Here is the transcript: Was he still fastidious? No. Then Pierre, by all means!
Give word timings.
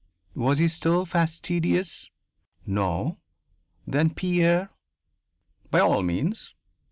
Was 0.33 0.57
he 0.57 0.67
still 0.67 1.05
fastidious? 1.05 2.09
No. 2.65 3.19
Then 3.85 4.09
Pierre, 4.09 4.71
by 5.69 5.79
all 5.79 6.01
means! 6.01 6.55